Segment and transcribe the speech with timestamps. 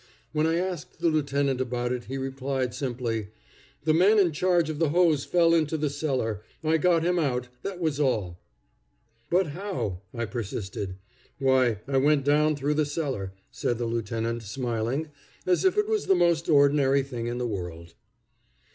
[0.33, 3.27] When I asked the lieutenant about it, he replied simply:
[3.83, 6.41] "The man in charge of the hose fell into the cellar.
[6.63, 8.41] I got him out; that was all."
[9.29, 10.95] "But how?" I persisted.
[11.37, 15.09] "Why, I went down through the cellar," said the lieutenant, smiling,
[15.45, 17.93] as if it was the most ordinary thing in the world.